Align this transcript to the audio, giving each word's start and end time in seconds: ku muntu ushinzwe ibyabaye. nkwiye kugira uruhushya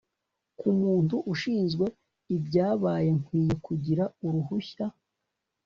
ku 0.59 0.67
muntu 0.79 1.15
ushinzwe 1.33 1.85
ibyabaye. 2.35 3.09
nkwiye 3.19 3.53
kugira 3.65 4.03
uruhushya 4.25 4.85